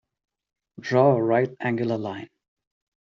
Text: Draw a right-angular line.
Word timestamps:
Draw 0.79 1.15
a 1.15 1.21
right-angular 1.21 1.99
line. 1.99 2.31